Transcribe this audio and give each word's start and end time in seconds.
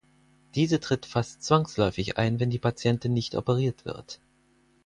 Diese 0.55 0.79
tritt 0.79 1.05
fast 1.05 1.43
zwangsläufig 1.43 2.17
ein, 2.17 2.39
wenn 2.39 2.49
die 2.49 2.57
Patientin 2.57 3.13
nicht 3.13 3.35
operiert 3.35 3.85
wird. 3.85 4.19